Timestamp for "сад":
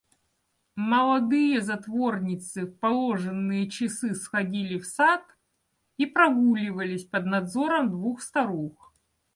4.87-5.23